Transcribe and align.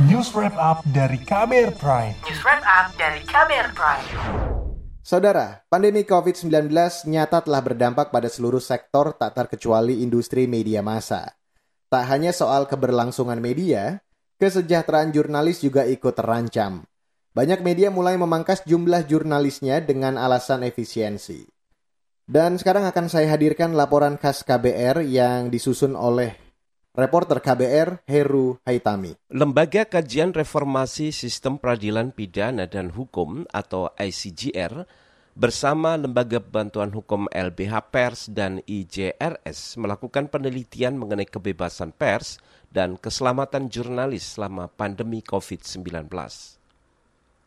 News 0.00 0.32
Wrap 0.32 0.56
Up 0.56 0.80
dari 0.88 1.20
KBR 1.20 1.76
Prime. 1.76 2.16
News 2.24 2.40
Wrap 2.40 2.64
Up 2.64 2.96
dari 2.96 3.20
KBR 3.28 3.76
Prime. 3.76 4.08
Saudara, 5.04 5.68
pandemi 5.68 6.00
COVID-19 6.08 6.72
nyata 7.12 7.44
telah 7.44 7.60
berdampak 7.60 8.08
pada 8.08 8.24
seluruh 8.32 8.64
sektor 8.64 9.12
tak 9.12 9.36
terkecuali 9.36 10.00
industri 10.00 10.48
media 10.48 10.80
massa. 10.80 11.36
Tak 11.92 12.08
hanya 12.08 12.32
soal 12.32 12.64
keberlangsungan 12.72 13.36
media, 13.36 14.00
kesejahteraan 14.40 15.12
jurnalis 15.12 15.60
juga 15.60 15.84
ikut 15.84 16.16
terancam. 16.16 16.88
Banyak 17.36 17.60
media 17.60 17.92
mulai 17.92 18.16
memangkas 18.16 18.64
jumlah 18.64 19.04
jurnalisnya 19.04 19.84
dengan 19.84 20.16
alasan 20.16 20.64
efisiensi. 20.64 21.44
Dan 22.24 22.56
sekarang 22.56 22.88
akan 22.88 23.12
saya 23.12 23.28
hadirkan 23.28 23.76
laporan 23.76 24.16
khas 24.16 24.40
KBR 24.40 25.04
yang 25.04 25.52
disusun 25.52 25.92
oleh 25.92 26.32
Reporter 26.92 27.40
KBR 27.40 28.04
Heru 28.04 28.60
Haitami. 28.68 29.16
Lembaga 29.32 29.88
Kajian 29.88 30.36
Reformasi 30.36 31.08
Sistem 31.08 31.56
Peradilan 31.56 32.12
Pidana 32.12 32.68
dan 32.68 32.92
Hukum 32.92 33.48
atau 33.48 33.88
ICGR 33.96 34.84
bersama 35.32 35.96
Lembaga 35.96 36.36
Bantuan 36.36 36.92
Hukum 36.92 37.32
LBH 37.32 37.88
Pers 37.88 38.28
dan 38.28 38.60
IJRS 38.68 39.80
melakukan 39.80 40.28
penelitian 40.28 41.00
mengenai 41.00 41.24
kebebasan 41.24 41.96
pers 41.96 42.36
dan 42.68 43.00
keselamatan 43.00 43.72
jurnalis 43.72 44.36
selama 44.36 44.68
pandemi 44.68 45.24
COVID-19. 45.24 46.12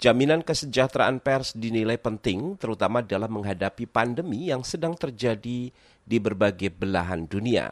Jaminan 0.01 0.41
kesejahteraan 0.41 1.21
pers 1.21 1.53
dinilai 1.53 2.01
penting 2.01 2.57
terutama 2.57 3.05
dalam 3.05 3.29
menghadapi 3.29 3.85
pandemi 3.85 4.49
yang 4.49 4.65
sedang 4.65 4.97
terjadi 4.97 5.69
di 6.01 6.17
berbagai 6.17 6.73
belahan 6.73 7.29
dunia. 7.29 7.69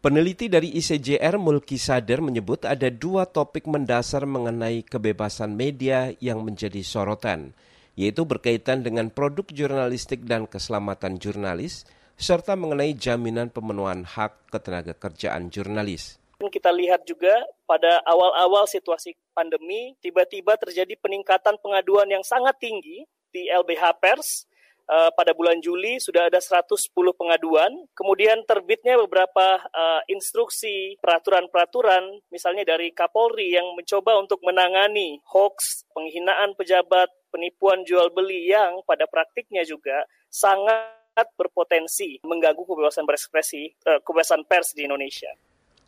Peneliti 0.00 0.48
dari 0.48 0.72
ICJR 0.80 1.36
Mulki 1.36 1.76
Sadar 1.76 2.24
menyebut 2.24 2.64
ada 2.64 2.88
dua 2.88 3.28
topik 3.28 3.68
mendasar 3.68 4.24
mengenai 4.24 4.80
kebebasan 4.80 5.52
media 5.52 6.16
yang 6.24 6.40
menjadi 6.40 6.80
sorotan, 6.80 7.52
yaitu 8.00 8.24
berkaitan 8.24 8.80
dengan 8.80 9.12
produk 9.12 9.44
jurnalistik 9.52 10.24
dan 10.24 10.48
keselamatan 10.48 11.20
jurnalis, 11.20 11.84
serta 12.16 12.56
mengenai 12.56 12.96
jaminan 12.96 13.52
pemenuhan 13.52 14.08
hak 14.08 14.48
ketenaga 14.48 14.96
kerjaan 14.96 15.52
jurnalis. 15.52 16.16
Kita 16.40 16.72
lihat 16.72 17.04
juga 17.04 17.36
pada 17.68 18.00
awal-awal 18.08 18.64
situasi 18.64 19.12
pandemi, 19.36 20.00
tiba-tiba 20.00 20.56
terjadi 20.56 20.96
peningkatan 20.96 21.60
pengaduan 21.60 22.08
yang 22.08 22.24
sangat 22.24 22.56
tinggi 22.56 23.04
di 23.28 23.52
LBH 23.52 24.00
Pers, 24.00 24.48
uh, 24.90 25.10
pada 25.14 25.30
bulan 25.32 25.62
Juli 25.62 26.02
sudah 26.02 26.26
ada 26.26 26.42
110 26.42 26.90
pengaduan. 27.14 27.70
Kemudian 27.94 28.42
terbitnya 28.42 28.98
beberapa 28.98 29.62
uh, 29.70 30.02
instruksi 30.10 30.98
peraturan-peraturan, 30.98 32.26
misalnya 32.34 32.66
dari 32.66 32.90
Kapolri 32.90 33.54
yang 33.54 33.70
mencoba 33.78 34.18
untuk 34.18 34.42
menangani 34.42 35.22
hoax, 35.30 35.86
penghinaan 35.94 36.58
pejabat, 36.58 37.08
penipuan 37.30 37.86
jual 37.86 38.10
beli 38.10 38.50
yang 38.50 38.82
pada 38.82 39.06
praktiknya 39.06 39.62
juga 39.62 40.02
sangat 40.26 41.30
berpotensi 41.38 42.18
mengganggu 42.26 42.66
kebebasan 42.66 43.06
berekspresi, 43.06 43.70
uh, 43.86 44.02
kebebasan 44.02 44.42
pers 44.44 44.74
di 44.74 44.90
Indonesia. 44.90 45.30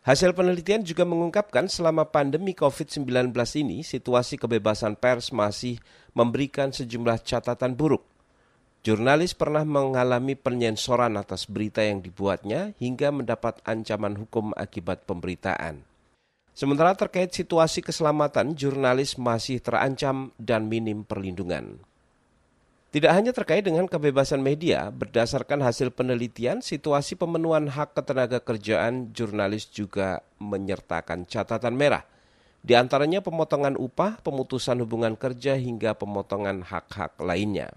Hasil 0.03 0.35
penelitian 0.35 0.83
juga 0.83 1.07
mengungkapkan 1.07 1.71
selama 1.71 2.03
pandemi 2.03 2.59
COVID-19 2.59 3.31
ini, 3.63 3.87
situasi 3.87 4.35
kebebasan 4.35 4.99
pers 4.99 5.31
masih 5.31 5.79
memberikan 6.11 6.75
sejumlah 6.75 7.23
catatan 7.23 7.79
buruk. 7.79 8.12
Jurnalis 8.83 9.31
pernah 9.31 9.63
mengalami 9.63 10.35
penyensoran 10.35 11.15
atas 11.15 11.47
berita 11.47 11.87
yang 11.87 12.03
dibuatnya 12.03 12.75
hingga 12.83 13.15
mendapat 13.15 13.63
ancaman 13.63 14.19
hukum 14.19 14.51
akibat 14.59 15.07
pemberitaan. 15.07 15.87
Sementara 16.51 16.91
terkait 16.99 17.31
situasi 17.31 17.79
keselamatan, 17.79 18.59
jurnalis 18.59 19.15
masih 19.23 19.63
terancam 19.63 20.35
dan 20.35 20.67
minim 20.67 21.07
perlindungan. 21.07 21.79
Tidak 22.91 23.09
hanya 23.09 23.31
terkait 23.31 23.63
dengan 23.63 23.87
kebebasan 23.87 24.43
media, 24.43 24.91
berdasarkan 24.91 25.63
hasil 25.63 25.95
penelitian, 25.95 26.59
situasi 26.59 27.15
pemenuhan 27.15 27.71
hak 27.71 27.95
ketenaga 27.95 28.43
kerjaan 28.43 29.15
jurnalis 29.15 29.71
juga 29.71 30.27
menyertakan 30.43 31.23
catatan 31.25 31.79
merah. 31.79 32.03
Di 32.67 32.75
antaranya 32.75 33.23
pemotongan 33.23 33.79
upah, 33.79 34.19
pemutusan 34.27 34.83
hubungan 34.83 35.15
kerja 35.15 35.55
hingga 35.55 35.95
pemotongan 35.95 36.67
hak-hak 36.67 37.15
lainnya. 37.23 37.71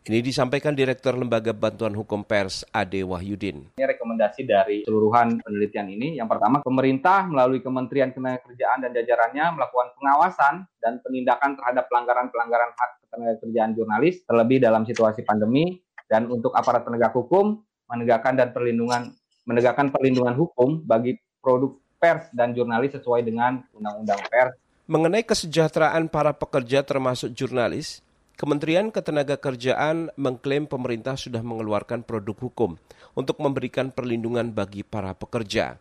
Ini 0.00 0.24
disampaikan 0.24 0.72
Direktur 0.72 1.12
Lembaga 1.12 1.52
Bantuan 1.52 1.92
Hukum 1.92 2.24
Pers 2.24 2.64
Ade 2.72 3.04
Wahyudin. 3.04 3.76
Ini 3.76 3.84
rekomendasi 3.84 4.48
dari 4.48 4.80
seluruhan 4.88 5.44
penelitian 5.44 5.92
ini. 5.92 6.16
Yang 6.16 6.32
pertama, 6.32 6.64
pemerintah 6.64 7.28
melalui 7.28 7.60
Kementerian 7.60 8.08
Ketenagakerjaan 8.08 8.80
dan 8.80 8.96
jajarannya 8.96 9.60
melakukan 9.60 9.92
pengawasan 10.00 10.64
dan 10.80 11.04
penindakan 11.04 11.52
terhadap 11.52 11.84
pelanggaran-pelanggaran 11.92 12.72
hak 12.72 12.90
ketenagakerjaan 13.04 13.70
jurnalis, 13.76 14.24
terlebih 14.24 14.56
dalam 14.64 14.88
situasi 14.88 15.20
pandemi. 15.20 15.76
Dan 16.08 16.32
untuk 16.32 16.56
aparat 16.56 16.80
penegak 16.88 17.12
hukum, 17.12 17.60
menegakkan 17.92 18.40
dan 18.40 18.56
perlindungan 18.56 19.12
menegakkan 19.44 19.92
perlindungan 19.92 20.32
hukum 20.32 20.80
bagi 20.80 21.20
produk 21.44 21.76
pers 22.00 22.32
dan 22.32 22.56
jurnalis 22.56 22.96
sesuai 22.96 23.20
dengan 23.20 23.60
Undang-Undang 23.76 24.20
Pers. 24.32 24.56
Mengenai 24.88 25.22
kesejahteraan 25.28 26.08
para 26.08 26.32
pekerja 26.32 26.80
termasuk 26.82 27.30
jurnalis, 27.36 28.00
Kementerian 28.40 28.88
Ketenagakerjaan 28.88 30.16
mengklaim 30.16 30.64
pemerintah 30.64 31.12
sudah 31.12 31.44
mengeluarkan 31.44 32.00
produk 32.00 32.32
hukum 32.48 32.80
untuk 33.12 33.36
memberikan 33.36 33.92
perlindungan 33.92 34.48
bagi 34.56 34.80
para 34.80 35.12
pekerja. 35.12 35.76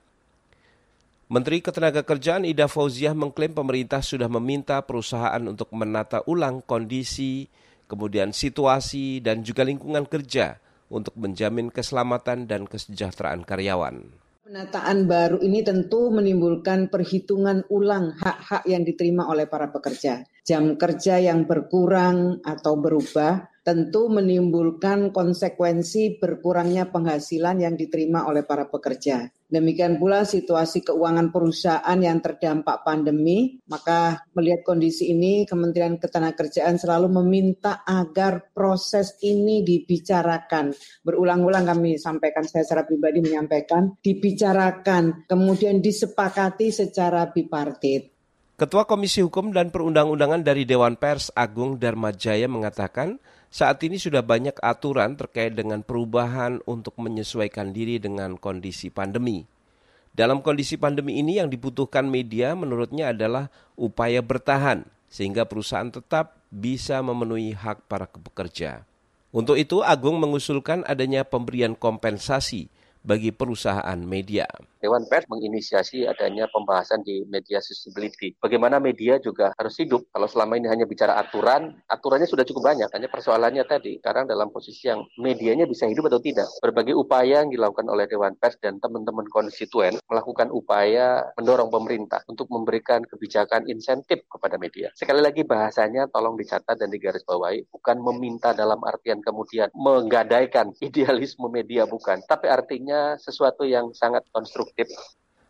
Menteri 1.31 1.63
Ketenagakerjaan 1.63 2.43
Ida 2.43 2.67
Fauziah 2.67 3.15
mengklaim 3.15 3.55
pemerintah 3.55 4.03
sudah 4.03 4.27
meminta 4.27 4.83
perusahaan 4.83 5.39
untuk 5.39 5.71
menata 5.71 6.19
ulang 6.27 6.59
kondisi, 6.59 7.47
kemudian 7.87 8.35
situasi 8.35 9.23
dan 9.23 9.39
juga 9.39 9.63
lingkungan 9.63 10.03
kerja 10.03 10.59
untuk 10.91 11.15
menjamin 11.15 11.71
keselamatan 11.71 12.43
dan 12.43 12.67
kesejahteraan 12.67 13.47
karyawan. 13.47 14.03
Penataan 14.49 15.05
baru 15.05 15.37
ini 15.45 15.61
tentu 15.61 16.09
menimbulkan 16.09 16.89
perhitungan 16.89 17.69
ulang 17.69 18.17
hak-hak 18.17 18.65
yang 18.65 18.81
diterima 18.81 19.29
oleh 19.29 19.45
para 19.45 19.69
pekerja. 19.69 20.25
Jam 20.41 20.73
kerja 20.73 21.21
yang 21.21 21.45
berkurang 21.45 22.41
atau 22.41 22.73
berubah 22.81 23.45
tentu 23.61 24.09
menimbulkan 24.09 25.13
konsekuensi 25.13 26.17
berkurangnya 26.17 26.89
penghasilan 26.89 27.61
yang 27.61 27.77
diterima 27.77 28.25
oleh 28.25 28.41
para 28.41 28.65
pekerja. 28.65 29.29
Demikian 29.49 29.97
pula 29.97 30.29
situasi 30.29 30.85
keuangan 30.85 31.33
perusahaan 31.33 31.97
yang 31.97 32.21
terdampak 32.21 32.85
pandemi, 32.85 33.57
maka 33.65 34.21
melihat 34.37 34.61
kondisi 34.61 35.09
ini 35.09 35.41
Kementerian 35.49 35.97
Ketenagakerjaan 35.97 36.77
selalu 36.77 37.09
meminta 37.17 37.81
agar 37.81 38.53
proses 38.53 39.17
ini 39.25 39.65
dibicarakan. 39.65 40.69
Berulang-ulang 41.01 41.65
kami 41.65 41.97
sampaikan, 41.97 42.45
saya 42.45 42.61
secara 42.61 42.85
pribadi 42.85 43.25
menyampaikan, 43.25 43.89
dibicarakan, 43.97 45.25
kemudian 45.25 45.81
disepakati 45.81 46.69
secara 46.69 47.33
bipartit. 47.33 48.18
Ketua 48.59 48.83
Komisi 48.83 49.23
Hukum 49.23 49.55
dan 49.55 49.71
Perundang-undangan 49.71 50.43
dari 50.43 50.67
Dewan 50.67 50.99
Pers 50.99 51.31
Agung 51.31 51.79
Darmajaya 51.79 52.43
mengatakan, 52.51 53.15
saat 53.47 53.79
ini 53.87 53.95
sudah 53.95 54.19
banyak 54.19 54.59
aturan 54.59 55.15
terkait 55.15 55.55
dengan 55.55 55.79
perubahan 55.79 56.59
untuk 56.67 56.99
menyesuaikan 56.99 57.71
diri 57.71 58.03
dengan 58.03 58.35
kondisi 58.35 58.91
pandemi. 58.91 59.47
Dalam 60.11 60.43
kondisi 60.43 60.75
pandemi 60.75 61.23
ini 61.23 61.39
yang 61.39 61.47
dibutuhkan 61.47 62.03
media 62.11 62.51
menurutnya 62.51 63.15
adalah 63.15 63.47
upaya 63.79 64.19
bertahan 64.19 64.83
sehingga 65.07 65.47
perusahaan 65.47 65.87
tetap 65.87 66.35
bisa 66.51 66.99
memenuhi 66.99 67.55
hak 67.55 67.87
para 67.87 68.11
pekerja. 68.11 68.83
Untuk 69.31 69.55
itu 69.55 69.79
Agung 69.87 70.19
mengusulkan 70.19 70.83
adanya 70.83 71.23
pemberian 71.23 71.79
kompensasi 71.79 72.67
bagi 73.07 73.31
perusahaan 73.31 74.03
media. 74.03 74.51
Dewan 74.79 75.03
Pers 75.11 75.27
menginisiasi 75.27 76.07
adanya 76.07 76.47
pembahasan 76.55 77.03
di 77.03 77.27
media 77.27 77.59
sustainability. 77.59 78.39
Bagaimana 78.39 78.79
media 78.79 79.19
juga 79.19 79.51
harus 79.59 79.75
hidup. 79.75 80.07
Kalau 80.15 80.27
selama 80.31 80.55
ini 80.55 80.71
hanya 80.71 80.87
bicara 80.87 81.19
aturan, 81.19 81.75
aturannya 81.91 82.27
sudah 82.31 82.47
cukup 82.47 82.71
banyak. 82.71 82.87
Hanya 82.95 83.11
persoalannya 83.11 83.67
tadi, 83.67 83.99
sekarang 83.99 84.31
dalam 84.31 84.47
posisi 84.55 84.87
yang 84.87 85.03
medianya 85.19 85.67
bisa 85.67 85.83
hidup 85.83 86.07
atau 86.07 86.23
tidak. 86.23 86.47
Berbagai 86.63 86.95
upaya 86.95 87.43
yang 87.43 87.51
dilakukan 87.51 87.91
oleh 87.91 88.07
Dewan 88.07 88.39
Pers 88.39 88.55
dan 88.63 88.79
teman-teman 88.79 89.27
konstituen 89.27 89.99
melakukan 90.07 90.47
upaya 90.55 91.27
mendorong 91.35 91.67
pemerintah 91.67 92.23
untuk 92.31 92.47
memberikan 92.47 93.03
kebijakan 93.03 93.67
insentif 93.67 94.23
kepada 94.31 94.55
media. 94.55 94.87
Sekali 94.95 95.19
lagi 95.19 95.43
bahasanya 95.43 96.07
tolong 96.07 96.39
dicatat 96.39 96.79
dan 96.79 96.87
digarisbawahi, 96.87 97.67
bukan 97.67 97.99
meminta 97.99 98.55
dalam 98.55 98.79
artian 98.87 99.19
kemudian 99.19 99.67
menggadaikan 99.75 100.71
idealisme 100.87 101.51
media 101.51 101.83
bukan, 101.83 102.23
tapi 102.31 102.47
artinya 102.47 103.19
sesuatu 103.19 103.67
yang 103.67 103.91
sangat 103.91 104.23
konstruktif 104.31 104.68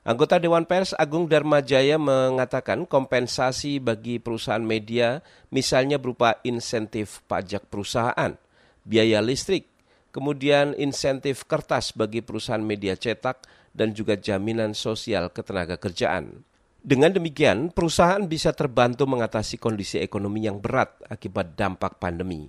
Anggota 0.07 0.39
Dewan 0.39 0.63
Pers 0.63 0.95
Agung 0.95 1.27
Darmajaya 1.27 1.99
mengatakan 1.99 2.87
kompensasi 2.87 3.77
bagi 3.77 4.17
perusahaan 4.17 4.63
media 4.63 5.21
misalnya 5.51 5.99
berupa 5.99 6.39
insentif 6.41 7.21
pajak 7.27 7.67
perusahaan, 7.67 8.33
biaya 8.87 9.19
listrik, 9.19 9.69
kemudian 10.09 10.73
insentif 10.79 11.45
kertas 11.45 11.93
bagi 11.93 12.23
perusahaan 12.25 12.63
media 12.63 12.97
cetak 12.97 13.45
dan 13.75 13.93
juga 13.93 14.17
jaminan 14.17 14.73
sosial 14.73 15.29
ketenaga 15.29 15.77
kerjaan. 15.77 16.41
Dengan 16.79 17.11
demikian, 17.11 17.75
perusahaan 17.75 18.23
bisa 18.23 18.55
terbantu 18.55 19.03
mengatasi 19.03 19.59
kondisi 19.59 19.99
ekonomi 19.99 20.47
yang 20.47 20.63
berat 20.63 20.95
akibat 21.11 21.59
dampak 21.59 21.99
pandemi. 21.99 22.47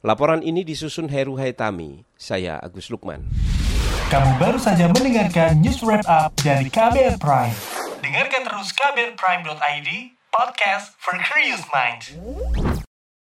Laporan 0.00 0.40
ini 0.40 0.64
disusun 0.64 1.12
Heru 1.12 1.36
Haitami, 1.36 2.08
saya 2.16 2.56
Agus 2.56 2.88
Lukman. 2.88 3.20
Kamu 4.08 4.40
baru 4.40 4.56
saja 4.56 4.88
mendengarkan 4.88 5.60
news 5.60 5.84
wrap 5.84 6.08
up 6.08 6.32
dari 6.40 6.72
KBR 6.72 7.20
Prime. 7.20 7.52
Dengarkan 8.00 8.48
terus 8.48 8.72
kbrprime.id, 8.72 9.88
podcast 10.32 10.96
for 10.96 11.20
curious 11.20 11.60
minds. 11.68 12.16